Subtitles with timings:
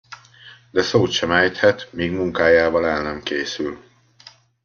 [0.71, 3.83] De szót sem ejthet, míg munkájával el nem készül.